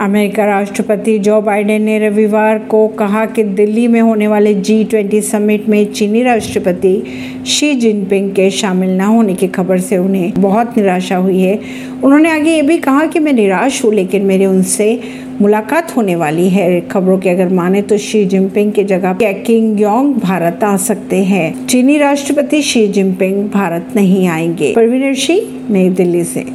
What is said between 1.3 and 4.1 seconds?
Biden ने रविवार को कहा कि दिल्ली में